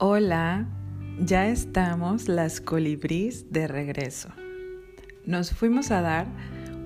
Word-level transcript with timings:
Hola, 0.00 0.68
ya 1.18 1.48
estamos 1.48 2.28
las 2.28 2.60
colibrís 2.60 3.50
de 3.50 3.66
regreso. 3.66 4.28
Nos 5.26 5.50
fuimos 5.50 5.90
a 5.90 6.00
dar 6.02 6.28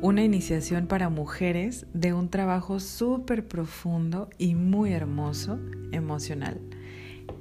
una 0.00 0.24
iniciación 0.24 0.86
para 0.86 1.10
mujeres 1.10 1.84
de 1.92 2.14
un 2.14 2.30
trabajo 2.30 2.80
súper 2.80 3.46
profundo 3.46 4.30
y 4.38 4.54
muy 4.54 4.94
hermoso 4.94 5.58
emocional. 5.90 6.58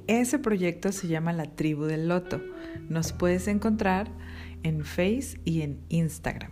Ese 0.08 0.38
proyecto 0.38 0.92
se 0.92 1.08
llama 1.08 1.32
La 1.32 1.46
Tribu 1.46 1.84
del 1.84 2.06
Loto. 2.06 2.42
Nos 2.90 3.14
puedes 3.14 3.48
encontrar 3.48 4.10
en 4.64 4.84
Face 4.84 5.40
y 5.46 5.62
en 5.62 5.80
Instagram. 5.88 6.50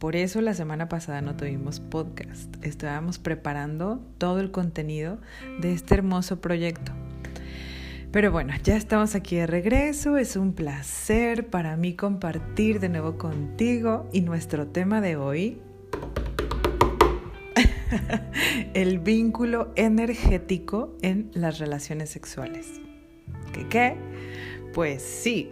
Por 0.00 0.16
eso 0.16 0.40
la 0.40 0.54
semana 0.54 0.88
pasada 0.88 1.22
no 1.22 1.36
tuvimos 1.36 1.78
podcast. 1.78 2.52
Estábamos 2.64 3.20
preparando 3.20 4.04
todo 4.18 4.40
el 4.40 4.50
contenido 4.50 5.20
de 5.60 5.72
este 5.72 5.94
hermoso 5.94 6.40
proyecto. 6.40 7.03
Pero 8.14 8.30
bueno, 8.30 8.54
ya 8.62 8.76
estamos 8.76 9.16
aquí 9.16 9.34
de 9.34 9.48
regreso. 9.48 10.16
Es 10.16 10.36
un 10.36 10.52
placer 10.52 11.50
para 11.50 11.76
mí 11.76 11.96
compartir 11.96 12.78
de 12.78 12.88
nuevo 12.88 13.18
contigo 13.18 14.08
y 14.12 14.20
nuestro 14.20 14.68
tema 14.68 15.00
de 15.00 15.16
hoy, 15.16 15.60
el 18.74 19.00
vínculo 19.00 19.72
energético 19.74 20.96
en 21.02 21.32
las 21.34 21.58
relaciones 21.58 22.10
sexuales. 22.10 22.80
¿Qué 23.52 23.66
qué? 23.66 23.96
Pues 24.72 25.02
sí, 25.02 25.50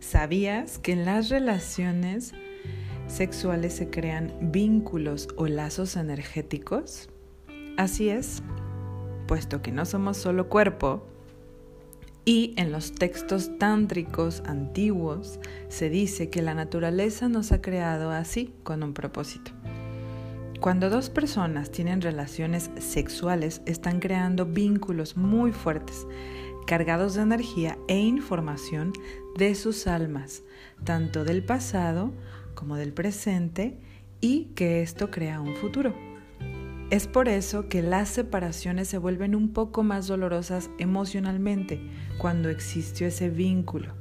¿sabías 0.00 0.78
que 0.78 0.92
en 0.92 1.04
las 1.04 1.28
relaciones 1.28 2.32
sexuales 3.06 3.74
se 3.74 3.90
crean 3.90 4.32
vínculos 4.40 5.28
o 5.36 5.46
lazos 5.46 5.96
energéticos? 5.96 7.10
Así 7.76 8.08
es, 8.08 8.42
puesto 9.26 9.60
que 9.60 9.72
no 9.72 9.84
somos 9.84 10.16
solo 10.16 10.48
cuerpo, 10.48 11.11
y 12.24 12.54
en 12.56 12.70
los 12.70 12.92
textos 12.92 13.58
tántricos 13.58 14.42
antiguos 14.46 15.40
se 15.68 15.90
dice 15.90 16.30
que 16.30 16.42
la 16.42 16.54
naturaleza 16.54 17.28
nos 17.28 17.52
ha 17.52 17.60
creado 17.60 18.10
así, 18.10 18.54
con 18.62 18.82
un 18.82 18.94
propósito. 18.94 19.50
Cuando 20.60 20.90
dos 20.90 21.10
personas 21.10 21.72
tienen 21.72 22.00
relaciones 22.00 22.70
sexuales, 22.78 23.62
están 23.66 23.98
creando 23.98 24.46
vínculos 24.46 25.16
muy 25.16 25.50
fuertes, 25.50 26.06
cargados 26.68 27.14
de 27.14 27.22
energía 27.22 27.76
e 27.88 27.98
información 27.98 28.92
de 29.36 29.56
sus 29.56 29.88
almas, 29.88 30.44
tanto 30.84 31.24
del 31.24 31.44
pasado 31.44 32.12
como 32.54 32.76
del 32.76 32.92
presente, 32.92 33.76
y 34.20 34.52
que 34.54 34.82
esto 34.82 35.10
crea 35.10 35.40
un 35.40 35.56
futuro. 35.56 36.11
Es 36.92 37.06
por 37.06 37.30
eso 37.30 37.70
que 37.70 37.80
las 37.80 38.10
separaciones 38.10 38.86
se 38.86 38.98
vuelven 38.98 39.34
un 39.34 39.54
poco 39.54 39.82
más 39.82 40.08
dolorosas 40.08 40.68
emocionalmente 40.76 41.80
cuando 42.18 42.50
existió 42.50 43.06
ese 43.06 43.30
vínculo. 43.30 43.94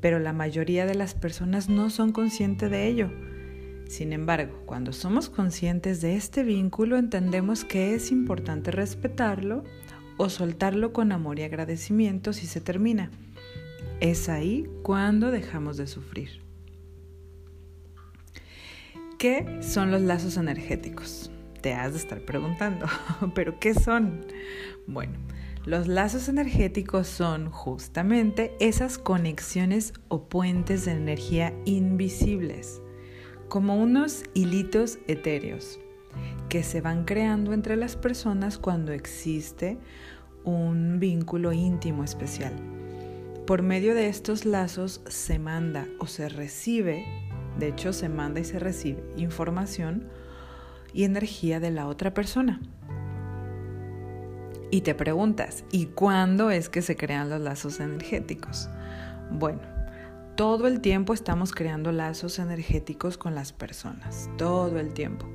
Pero 0.00 0.18
la 0.18 0.32
mayoría 0.32 0.84
de 0.84 0.96
las 0.96 1.14
personas 1.14 1.68
no 1.68 1.90
son 1.90 2.10
conscientes 2.10 2.72
de 2.72 2.88
ello. 2.88 3.08
Sin 3.86 4.12
embargo, 4.12 4.64
cuando 4.66 4.92
somos 4.92 5.30
conscientes 5.30 6.00
de 6.00 6.16
este 6.16 6.42
vínculo, 6.42 6.96
entendemos 6.96 7.64
que 7.64 7.94
es 7.94 8.10
importante 8.10 8.72
respetarlo 8.72 9.62
o 10.16 10.28
soltarlo 10.28 10.92
con 10.92 11.12
amor 11.12 11.38
y 11.38 11.44
agradecimiento 11.44 12.32
si 12.32 12.48
se 12.48 12.60
termina. 12.60 13.12
Es 14.00 14.28
ahí 14.28 14.68
cuando 14.82 15.30
dejamos 15.30 15.76
de 15.76 15.86
sufrir. 15.86 16.40
¿Qué 19.18 19.60
son 19.62 19.92
los 19.92 20.00
lazos 20.00 20.36
energéticos? 20.36 21.31
Te 21.62 21.72
has 21.74 21.92
de 21.92 21.98
estar 21.98 22.20
preguntando, 22.20 22.86
¿pero 23.34 23.58
qué 23.58 23.72
son? 23.72 24.26
Bueno, 24.86 25.14
los 25.64 25.86
lazos 25.86 26.28
energéticos 26.28 27.06
son 27.06 27.50
justamente 27.50 28.54
esas 28.58 28.98
conexiones 28.98 29.94
o 30.08 30.28
puentes 30.28 30.84
de 30.84 30.92
energía 30.92 31.54
invisibles, 31.64 32.82
como 33.48 33.76
unos 33.76 34.24
hilitos 34.34 34.98
etéreos 35.06 35.78
que 36.48 36.62
se 36.62 36.80
van 36.80 37.04
creando 37.04 37.52
entre 37.54 37.76
las 37.76 37.96
personas 37.96 38.58
cuando 38.58 38.92
existe 38.92 39.78
un 40.44 40.98
vínculo 40.98 41.52
íntimo 41.52 42.04
especial. 42.04 42.54
Por 43.46 43.62
medio 43.62 43.94
de 43.94 44.08
estos 44.08 44.44
lazos 44.44 45.00
se 45.08 45.38
manda 45.38 45.86
o 45.98 46.06
se 46.06 46.28
recibe, 46.28 47.04
de 47.58 47.68
hecho 47.68 47.92
se 47.92 48.08
manda 48.08 48.40
y 48.40 48.44
se 48.44 48.58
recibe 48.58 49.02
información 49.16 50.08
y 50.92 51.04
energía 51.04 51.60
de 51.60 51.70
la 51.70 51.86
otra 51.86 52.14
persona. 52.14 52.60
Y 54.70 54.80
te 54.80 54.94
preguntas, 54.94 55.64
¿y 55.70 55.86
cuándo 55.86 56.50
es 56.50 56.68
que 56.68 56.80
se 56.80 56.96
crean 56.96 57.28
los 57.28 57.40
lazos 57.40 57.78
energéticos? 57.78 58.70
Bueno, 59.30 59.60
todo 60.34 60.66
el 60.66 60.80
tiempo 60.80 61.12
estamos 61.12 61.52
creando 61.52 61.92
lazos 61.92 62.38
energéticos 62.38 63.18
con 63.18 63.34
las 63.34 63.52
personas, 63.52 64.30
todo 64.38 64.78
el 64.80 64.94
tiempo. 64.94 65.28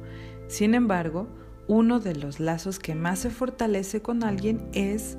Sin 0.48 0.74
embargo, 0.74 1.28
uno 1.68 2.00
de 2.00 2.16
los 2.16 2.40
lazos 2.40 2.80
que 2.80 2.96
más 2.96 3.20
se 3.20 3.30
fortalece 3.30 4.02
con 4.02 4.24
alguien 4.24 4.68
es 4.74 5.18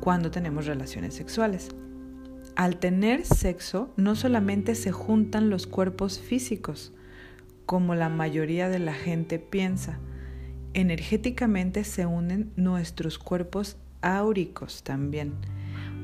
cuando 0.00 0.30
tenemos 0.30 0.66
relaciones 0.66 1.14
sexuales. 1.14 1.70
Al 2.56 2.78
tener 2.78 3.24
sexo, 3.24 3.88
no 3.96 4.14
solamente 4.14 4.74
se 4.74 4.92
juntan 4.92 5.48
los 5.48 5.66
cuerpos 5.66 6.18
físicos, 6.18 6.92
como 7.66 7.94
la 7.94 8.08
mayoría 8.08 8.68
de 8.68 8.78
la 8.78 8.94
gente 8.94 9.38
piensa. 9.38 9.98
Energéticamente 10.74 11.84
se 11.84 12.06
unen 12.06 12.52
nuestros 12.56 13.18
cuerpos 13.18 13.76
áuricos 14.02 14.82
también, 14.82 15.34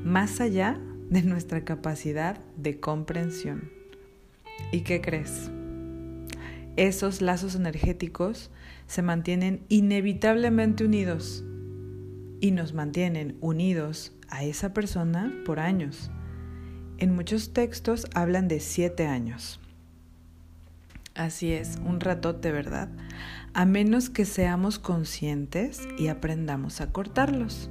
más 0.03 0.41
allá 0.41 0.79
de 1.09 1.23
nuestra 1.23 1.63
capacidad 1.65 2.39
de 2.57 2.79
comprensión. 2.79 3.69
¿Y 4.71 4.81
qué 4.81 5.01
crees? 5.01 5.51
Esos 6.77 7.21
lazos 7.21 7.55
energéticos 7.55 8.49
se 8.87 9.01
mantienen 9.01 9.61
inevitablemente 9.67 10.85
unidos 10.85 11.43
y 12.39 12.51
nos 12.51 12.73
mantienen 12.73 13.37
unidos 13.41 14.13
a 14.29 14.43
esa 14.45 14.73
persona 14.73 15.33
por 15.45 15.59
años. 15.59 16.09
En 16.97 17.13
muchos 17.13 17.51
textos 17.51 18.07
hablan 18.13 18.47
de 18.47 18.59
siete 18.59 19.05
años. 19.05 19.59
Así 21.21 21.53
es, 21.53 21.77
un 21.85 21.99
ratote, 21.99 22.51
¿verdad? 22.51 22.89
A 23.53 23.65
menos 23.65 24.09
que 24.09 24.25
seamos 24.25 24.79
conscientes 24.79 25.87
y 25.99 26.07
aprendamos 26.07 26.81
a 26.81 26.91
cortarlos. 26.91 27.69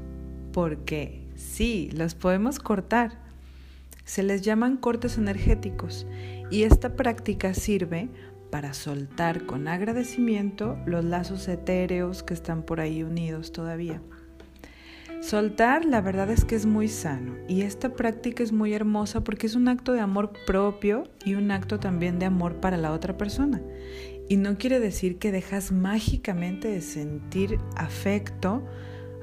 Porque 0.52 1.26
sí, 1.34 1.90
los 1.92 2.14
podemos 2.14 2.60
cortar. 2.60 3.18
Se 4.04 4.22
les 4.22 4.42
llaman 4.42 4.76
cortes 4.76 5.18
energéticos 5.18 6.06
y 6.48 6.62
esta 6.62 6.94
práctica 6.94 7.52
sirve 7.52 8.08
para 8.52 8.72
soltar 8.72 9.46
con 9.46 9.66
agradecimiento 9.66 10.78
los 10.86 11.04
lazos 11.04 11.48
etéreos 11.48 12.22
que 12.22 12.34
están 12.34 12.62
por 12.62 12.78
ahí 12.78 13.02
unidos 13.02 13.50
todavía. 13.50 14.00
Soltar 15.20 15.84
la 15.84 16.00
verdad 16.00 16.30
es 16.30 16.46
que 16.46 16.54
es 16.54 16.64
muy 16.64 16.88
sano 16.88 17.36
y 17.46 17.60
esta 17.60 17.92
práctica 17.92 18.42
es 18.42 18.52
muy 18.52 18.72
hermosa 18.72 19.22
porque 19.22 19.46
es 19.46 19.54
un 19.54 19.68
acto 19.68 19.92
de 19.92 20.00
amor 20.00 20.32
propio 20.46 21.04
y 21.26 21.34
un 21.34 21.50
acto 21.50 21.78
también 21.78 22.18
de 22.18 22.24
amor 22.24 22.56
para 22.56 22.78
la 22.78 22.92
otra 22.92 23.18
persona. 23.18 23.60
Y 24.30 24.38
no 24.38 24.56
quiere 24.56 24.80
decir 24.80 25.18
que 25.18 25.30
dejas 25.30 25.72
mágicamente 25.72 26.68
de 26.68 26.80
sentir 26.80 27.58
afecto, 27.76 28.64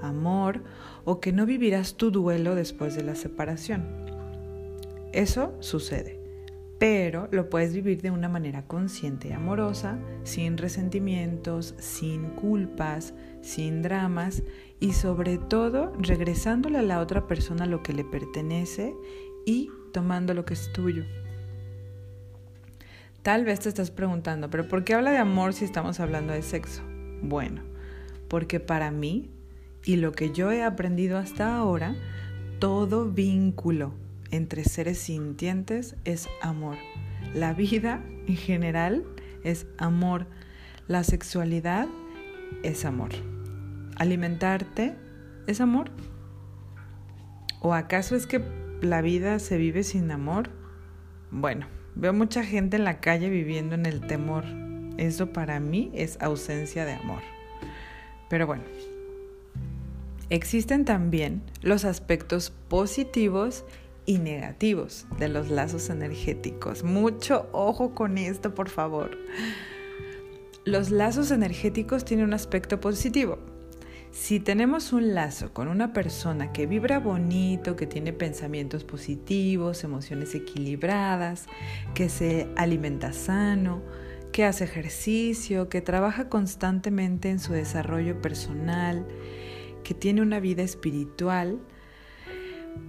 amor 0.02 0.64
o 1.04 1.20
que 1.20 1.34
no 1.34 1.48
vivirás 1.48 1.96
tu 1.96 2.12
duelo 2.12 2.54
después 2.54 2.96
de 2.96 3.04
la 3.04 3.16
separación. 3.16 3.84
Eso 5.14 5.56
sucede, 5.62 6.17
pero 6.80 7.28
lo 7.32 7.50
puedes 7.50 7.74
vivir 7.74 8.02
de 8.02 8.12
una 8.12 8.30
manera 8.30 8.68
consciente 8.68 9.30
y 9.30 9.32
amorosa, 9.32 10.00
sin 10.24 10.58
resentimientos, 10.58 11.74
sin 11.80 12.30
culpas, 12.32 13.14
sin 13.42 13.82
dramas 13.82 14.44
y 14.80 14.94
sobre 14.94 15.38
todo 15.38 15.92
regresándole 16.00 16.78
a 16.78 16.84
la 16.84 17.00
otra 17.00 17.26
persona 17.26 17.66
lo 17.66 17.82
que 17.82 17.94
le 17.94 18.04
pertenece 18.04 18.94
y 19.46 19.72
tomando 19.92 20.36
lo 20.36 20.46
que 20.46 20.54
es 20.54 20.72
tuyo. 20.72 21.04
Tal 23.24 23.44
vez 23.44 23.60
te 23.60 23.70
estás 23.70 23.90
preguntando, 23.90 24.50
pero 24.50 24.68
¿por 24.68 24.84
qué 24.84 24.94
habla 24.94 25.12
de 25.12 25.18
amor 25.18 25.54
si 25.54 25.66
estamos 25.66 26.00
hablando 26.00 26.32
de 26.34 26.44
sexo? 26.44 26.84
Bueno, 27.22 27.64
porque 28.28 28.60
para 28.60 28.92
mí 28.92 29.32
y 29.84 29.96
lo 29.96 30.12
que 30.12 30.32
yo 30.32 30.52
he 30.52 30.64
aprendido 30.64 31.18
hasta 31.18 31.56
ahora, 31.56 31.96
todo 32.60 33.06
vínculo 33.06 33.94
entre 34.32 34.64
seres 34.64 34.98
sintientes 35.00 35.96
es 36.06 36.28
amor. 36.42 36.78
La 37.34 37.54
vida 37.54 38.04
en 38.28 38.36
general 38.36 39.06
es 39.44 39.68
amor. 39.78 40.28
La 40.88 41.04
sexualidad 41.04 41.88
es 42.64 42.86
amor. 42.86 43.10
¿Alimentarte 43.98 44.96
es 45.48 45.62
amor? 45.62 45.92
¿O 47.62 47.74
acaso 47.74 48.16
es 48.16 48.28
que 48.28 48.42
la 48.82 49.02
vida 49.02 49.40
se 49.40 49.58
vive 49.58 49.84
sin 49.84 50.12
amor? 50.12 50.50
Bueno, 51.32 51.68
veo 51.96 52.14
mucha 52.14 52.44
gente 52.44 52.78
en 52.78 52.84
la 52.84 53.00
calle 53.00 53.30
viviendo 53.30 53.76
en 53.76 53.86
el 53.86 54.02
temor. 54.02 54.46
Eso 54.98 55.34
para 55.34 55.60
mí 55.60 55.92
es 55.94 56.18
ausencia 56.22 56.86
de 56.86 56.94
amor. 56.94 57.22
Pero 58.30 58.46
bueno, 58.46 58.64
Existen 60.30 60.84
también 60.84 61.42
los 61.62 61.86
aspectos 61.86 62.52
positivos 62.68 63.64
negativos 64.16 65.06
de 65.20 65.28
los 65.28 65.50
lazos 65.50 65.90
energéticos. 65.90 66.84
Mucho 66.84 67.48
ojo 67.52 67.94
con 67.94 68.18
esto, 68.18 68.56
por 68.56 68.70
favor. 68.70 69.18
Los 70.66 70.90
lazos 70.90 71.32
energéticos 71.32 72.06
tienen 72.06 72.26
un 72.26 72.34
aspecto 72.34 72.80
positivo. 72.80 73.38
Si 74.12 74.40
tenemos 74.40 74.94
un 74.94 75.14
lazo 75.14 75.54
con 75.54 75.68
una 75.68 75.94
persona 75.94 76.52
que 76.52 76.66
vibra 76.66 77.00
bonito, 77.00 77.76
que 77.76 77.86
tiene 77.86 78.14
pensamientos 78.14 78.84
positivos, 78.84 79.84
emociones 79.84 80.34
equilibradas, 80.34 81.46
que 81.94 82.10
se 82.10 82.48
alimenta 82.56 83.14
sano, 83.14 83.84
que 84.32 84.46
hace 84.46 84.64
ejercicio, 84.64 85.70
que 85.70 85.82
trabaja 85.82 86.30
constantemente 86.30 87.30
en 87.30 87.40
su 87.40 87.54
desarrollo 87.54 88.22
personal, 88.22 89.06
que 89.84 89.94
tiene 89.94 90.22
una 90.22 90.40
vida 90.40 90.64
espiritual, 90.64 91.60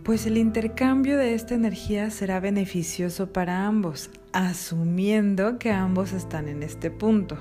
pues 0.05 0.27
el 0.27 0.37
intercambio 0.37 1.17
de 1.17 1.35
esta 1.35 1.55
energía 1.55 2.11
será 2.11 2.41
beneficioso 2.41 3.33
para 3.33 3.67
ambos, 3.67 4.11
asumiendo 4.33 5.59
que 5.59 5.71
ambos 5.71 6.13
están 6.13 6.49
en 6.49 6.63
este 6.63 6.91
punto. 6.91 7.39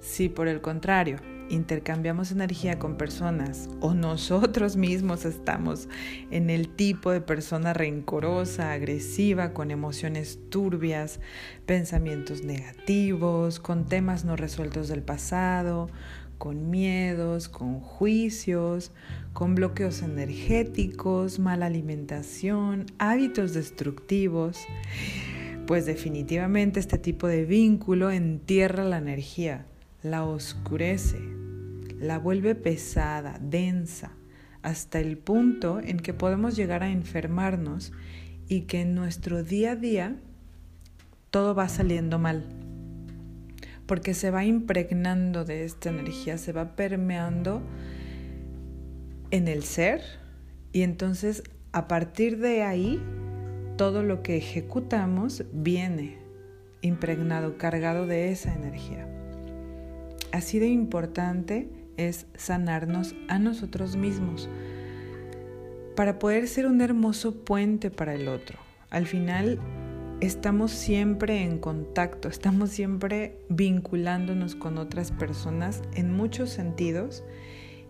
Si 0.00 0.28
por 0.28 0.48
el 0.48 0.60
contrario 0.60 1.18
intercambiamos 1.50 2.30
energía 2.30 2.78
con 2.78 2.96
personas 2.96 3.68
o 3.80 3.92
nosotros 3.92 4.76
mismos 4.76 5.24
estamos 5.24 5.88
en 6.30 6.48
el 6.48 6.68
tipo 6.68 7.10
de 7.10 7.20
persona 7.20 7.72
rencorosa, 7.72 8.72
agresiva, 8.72 9.52
con 9.52 9.70
emociones 9.70 10.38
turbias, 10.48 11.20
pensamientos 11.66 12.44
negativos, 12.44 13.58
con 13.58 13.86
temas 13.86 14.24
no 14.24 14.36
resueltos 14.36 14.88
del 14.88 15.02
pasado, 15.02 15.88
con 16.40 16.70
miedos, 16.70 17.50
con 17.50 17.80
juicios, 17.80 18.92
con 19.34 19.54
bloqueos 19.54 20.00
energéticos, 20.00 21.38
mala 21.38 21.66
alimentación, 21.66 22.86
hábitos 22.98 23.52
destructivos, 23.52 24.56
pues 25.66 25.84
definitivamente 25.84 26.80
este 26.80 26.96
tipo 26.96 27.26
de 27.26 27.44
vínculo 27.44 28.10
entierra 28.10 28.84
la 28.84 28.96
energía, 28.96 29.66
la 30.02 30.24
oscurece, 30.24 31.20
la 31.98 32.18
vuelve 32.18 32.54
pesada, 32.54 33.38
densa, 33.38 34.12
hasta 34.62 34.98
el 34.98 35.18
punto 35.18 35.78
en 35.78 35.98
que 35.98 36.14
podemos 36.14 36.56
llegar 36.56 36.82
a 36.82 36.90
enfermarnos 36.90 37.92
y 38.48 38.62
que 38.62 38.80
en 38.80 38.94
nuestro 38.94 39.44
día 39.44 39.72
a 39.72 39.76
día 39.76 40.16
todo 41.30 41.54
va 41.54 41.68
saliendo 41.68 42.18
mal 42.18 42.59
porque 43.90 44.14
se 44.14 44.30
va 44.30 44.44
impregnando 44.44 45.44
de 45.44 45.64
esta 45.64 45.88
energía, 45.88 46.38
se 46.38 46.52
va 46.52 46.76
permeando 46.76 47.60
en 49.32 49.48
el 49.48 49.64
ser 49.64 50.00
y 50.70 50.82
entonces 50.82 51.42
a 51.72 51.88
partir 51.88 52.38
de 52.38 52.62
ahí 52.62 53.02
todo 53.76 54.04
lo 54.04 54.22
que 54.22 54.36
ejecutamos 54.36 55.42
viene 55.52 56.18
impregnado, 56.82 57.58
cargado 57.58 58.06
de 58.06 58.30
esa 58.30 58.54
energía. 58.54 59.08
Así 60.30 60.60
de 60.60 60.68
importante 60.68 61.68
es 61.96 62.26
sanarnos 62.36 63.16
a 63.26 63.40
nosotros 63.40 63.96
mismos 63.96 64.48
para 65.96 66.20
poder 66.20 66.46
ser 66.46 66.66
un 66.66 66.80
hermoso 66.80 67.44
puente 67.44 67.90
para 67.90 68.14
el 68.14 68.28
otro. 68.28 68.56
Al 68.88 69.06
final 69.08 69.58
estamos 70.20 70.70
siempre 70.70 71.42
en 71.42 71.58
contacto, 71.58 72.28
estamos 72.28 72.70
siempre 72.70 73.38
vinculándonos 73.48 74.54
con 74.54 74.76
otras 74.76 75.12
personas 75.12 75.82
en 75.94 76.12
muchos 76.12 76.50
sentidos 76.50 77.24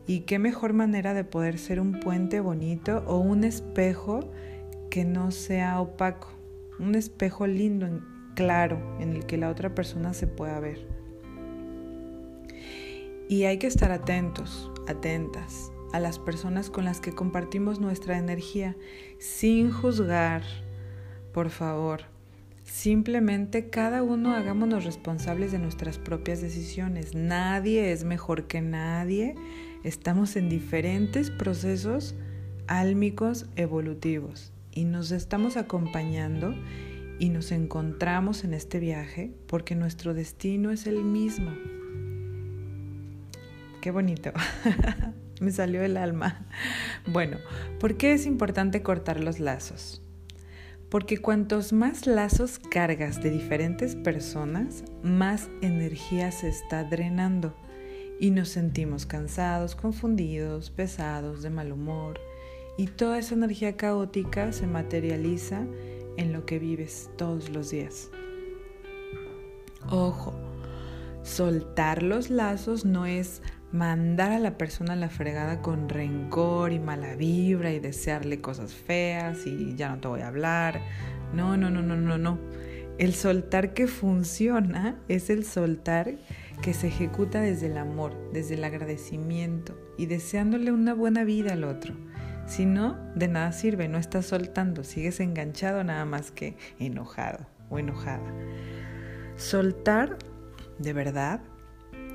y 0.07 0.21
qué 0.21 0.39
mejor 0.39 0.73
manera 0.73 1.13
de 1.13 1.25
poder 1.25 1.59
ser 1.59 1.81
un 1.81 1.99
puente 1.99 2.41
bonito 2.41 3.03
o 3.07 3.19
un 3.19 3.43
espejo 3.43 4.31
que 4.91 5.05
no 5.05 5.33
sea 5.33 5.81
opaco, 5.81 6.29
un 6.79 6.95
espejo 6.95 7.49
lindo, 7.49 8.01
claro, 8.35 8.81
en 9.01 9.13
el 9.13 9.27
que 9.27 9.37
la 9.37 9.49
otra 9.51 9.75
persona 9.75 10.15
se 10.15 10.29
pueda 10.29 10.61
ver. 10.61 10.87
Y 13.29 13.45
hay 13.45 13.59
que 13.59 13.67
estar 13.67 13.91
atentos, 13.91 14.71
atentas 14.89 15.73
a 15.93 15.99
las 15.99 16.21
personas 16.21 16.71
con 16.71 16.85
las 16.85 17.01
que 17.01 17.13
compartimos 17.13 17.81
nuestra 17.81 18.19
energía 18.19 18.77
sin 19.19 19.73
juzgar, 19.73 20.43
por 21.33 21.51
favor 21.51 22.03
Simplemente 22.71 23.69
cada 23.69 24.01
uno 24.05 24.33
hagámonos 24.33 24.85
responsables 24.85 25.51
de 25.51 25.59
nuestras 25.59 25.99
propias 25.99 26.41
decisiones. 26.41 27.17
Nadie 27.17 27.91
es 27.91 28.05
mejor 28.05 28.47
que 28.47 28.61
nadie. 28.61 29.35
Estamos 29.83 30.37
en 30.37 30.49
diferentes 30.49 31.33
procesos 31.33 32.15
álmicos 32.69 33.47
evolutivos 33.57 34.53
y 34.71 34.85
nos 34.85 35.11
estamos 35.11 35.57
acompañando 35.57 36.55
y 37.19 37.31
nos 37.31 37.51
encontramos 37.51 38.45
en 38.45 38.55
este 38.55 38.79
viaje 38.79 39.35
porque 39.49 39.75
nuestro 39.75 40.15
destino 40.15 40.71
es 40.71 40.87
el 40.87 41.03
mismo. 41.03 41.51
Qué 43.81 43.91
bonito. 43.91 44.31
Me 45.41 45.51
salió 45.51 45.83
el 45.83 45.97
alma. 45.97 46.47
Bueno, 47.05 47.39
¿por 47.81 47.97
qué 47.97 48.13
es 48.13 48.27
importante 48.27 48.81
cortar 48.81 49.19
los 49.19 49.41
lazos? 49.41 50.03
Porque 50.91 51.19
cuantos 51.19 51.73
más 51.73 52.07
lazos 52.07 52.59
cargas 52.59 53.23
de 53.23 53.31
diferentes 53.31 53.95
personas, 53.95 54.83
más 55.05 55.49
energía 55.63 56.33
se 56.33 56.49
está 56.49 56.83
drenando 56.83 57.55
y 58.19 58.33
nos 58.33 58.49
sentimos 58.49 59.07
cansados, 59.07 59.77
confundidos, 59.77 60.71
pesados, 60.71 61.43
de 61.43 61.51
mal 61.51 61.71
humor. 61.71 62.21
Y 62.77 62.87
toda 62.89 63.19
esa 63.19 63.35
energía 63.35 63.77
caótica 63.77 64.53
se 64.53 64.67
materializa 64.67 65.65
en 66.17 66.33
lo 66.33 66.45
que 66.45 66.59
vives 66.59 67.09
todos 67.17 67.51
los 67.51 67.71
días. 67.71 68.11
Ojo, 69.91 70.35
soltar 71.23 72.03
los 72.03 72.31
lazos 72.31 72.85
no 72.85 73.07
es 73.07 73.43
mandar 73.73 74.33
a 74.33 74.39
la 74.39 74.59
persona 74.59 74.95
a 74.95 74.97
la 74.97 75.09
fregada 75.09 75.63
con 75.63 75.89
rencor 75.89 76.73
y 76.73 76.79
mala 76.79 77.15
vibra 77.15 77.73
y 77.73 77.79
desearle 77.79 78.41
cosas 78.41 78.75
feas 78.75 79.47
y 79.47 79.75
ya 79.77 79.91
no 79.91 80.01
te 80.01 80.09
voy 80.09 80.21
a 80.21 80.29
hablar. 80.29 80.81
No, 81.35 81.57
no, 81.57 81.71
no, 81.71 81.83
no, 81.83 81.97
no, 81.97 82.19
no. 82.19 82.39
El 82.99 83.15
soltar 83.15 83.73
que 83.73 83.87
funciona 83.87 84.99
es 85.09 85.31
el 85.31 85.45
soltar 85.45 86.19
que 86.61 86.75
se 86.75 86.89
ejecuta 86.89 87.41
desde 87.41 87.69
el 87.69 87.79
amor, 87.79 88.15
desde 88.33 88.55
el 88.55 88.65
agradecimiento 88.65 89.79
y 89.97 90.07
deseándole 90.07 90.73
una 90.73 90.93
buena 90.93 91.25
vida 91.25 91.55
al 91.55 91.65
otro. 91.65 91.95
Si 92.47 92.67
no, 92.67 92.99
de 93.15 93.29
nada 93.29 93.53
sirve, 93.53 93.89
no 93.89 93.97
estás 93.97 94.27
soltando, 94.27 94.85
sigues 94.85 95.21
enganchado 95.21 95.85
nada 95.85 96.05
más 96.05 96.31
que 96.31 96.57
enojado 96.79 97.47
o 97.71 97.79
enojada. 97.79 98.35
Soltar 99.37 100.19
de 100.79 100.93
verdad 100.93 101.41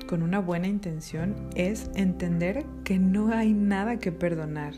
con 0.06 0.22
una 0.22 0.38
buena 0.38 0.68
intención 0.68 1.34
es 1.54 1.90
entender 1.94 2.64
que 2.84 2.98
no 2.98 3.32
hay 3.32 3.52
nada 3.52 3.98
que 3.98 4.12
perdonar, 4.12 4.74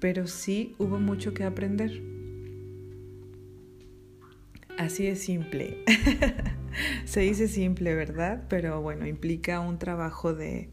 pero 0.00 0.26
sí 0.26 0.74
hubo 0.78 0.98
mucho 1.00 1.34
que 1.34 1.44
aprender. 1.44 2.02
Así 4.78 5.06
es 5.06 5.22
simple. 5.22 5.84
Se 7.04 7.20
dice 7.20 7.48
simple, 7.48 7.94
¿verdad? 7.94 8.44
Pero 8.48 8.80
bueno, 8.80 9.06
implica 9.06 9.60
un 9.60 9.78
trabajo 9.78 10.34
de, 10.34 10.70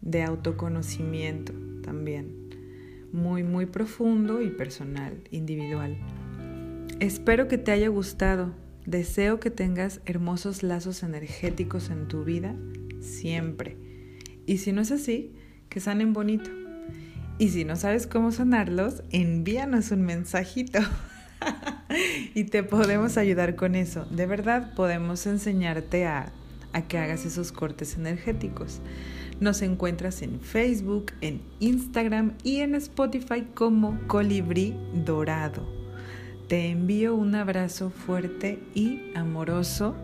de 0.00 0.22
autoconocimiento 0.22 1.52
también, 1.82 3.08
muy, 3.12 3.42
muy 3.42 3.66
profundo 3.66 4.42
y 4.42 4.50
personal, 4.50 5.22
individual. 5.30 5.96
Espero 7.00 7.48
que 7.48 7.58
te 7.58 7.72
haya 7.72 7.88
gustado 7.88 8.63
Deseo 8.86 9.40
que 9.40 9.50
tengas 9.50 10.00
hermosos 10.04 10.62
lazos 10.62 11.02
energéticos 11.02 11.90
en 11.90 12.06
tu 12.06 12.24
vida 12.24 12.54
siempre. 13.00 13.76
Y 14.46 14.58
si 14.58 14.72
no 14.72 14.82
es 14.82 14.92
así, 14.92 15.32
que 15.68 15.80
sanen 15.80 16.12
bonito. 16.12 16.50
Y 17.38 17.48
si 17.48 17.64
no 17.64 17.76
sabes 17.76 18.06
cómo 18.06 18.30
sanarlos, 18.30 19.02
envíanos 19.10 19.90
un 19.90 20.02
mensajito. 20.02 20.80
y 22.34 22.44
te 22.44 22.62
podemos 22.62 23.16
ayudar 23.16 23.56
con 23.56 23.74
eso. 23.74 24.04
De 24.06 24.26
verdad 24.26 24.74
podemos 24.74 25.26
enseñarte 25.26 26.06
a, 26.06 26.32
a 26.72 26.82
que 26.82 26.98
hagas 26.98 27.24
esos 27.24 27.52
cortes 27.52 27.96
energéticos. 27.96 28.80
Nos 29.40 29.62
encuentras 29.62 30.22
en 30.22 30.40
Facebook, 30.40 31.12
en 31.22 31.40
Instagram 31.58 32.34
y 32.44 32.60
en 32.60 32.74
Spotify 32.74 33.46
como 33.54 33.98
Colibrí 34.06 34.76
Dorado. 34.92 35.83
Te 36.48 36.68
envío 36.68 37.14
un 37.14 37.34
abrazo 37.34 37.90
fuerte 37.90 38.58
y 38.74 39.12
amoroso. 39.14 39.94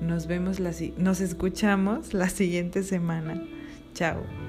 Nos 0.00 0.26
vemos 0.26 0.58
la, 0.58 0.72
nos 0.96 1.20
escuchamos 1.20 2.14
la 2.14 2.28
siguiente 2.30 2.82
semana. 2.82 3.42
Chao. 3.94 4.45